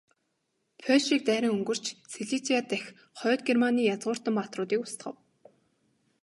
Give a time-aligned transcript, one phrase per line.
[0.83, 2.87] Польшийг дайран өнгөрч, Сайлижиа дахь
[3.19, 5.15] Хойд Германы язгууртан баатруудыг устгав.